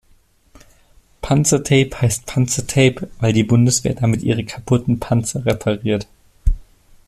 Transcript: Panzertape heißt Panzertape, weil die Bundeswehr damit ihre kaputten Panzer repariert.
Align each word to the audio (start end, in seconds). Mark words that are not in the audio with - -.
Panzertape 1.21 1.91
heißt 2.01 2.25
Panzertape, 2.25 3.07
weil 3.19 3.33
die 3.33 3.43
Bundeswehr 3.43 3.93
damit 3.93 4.23
ihre 4.23 4.43
kaputten 4.43 4.99
Panzer 4.99 5.45
repariert. 5.45 6.07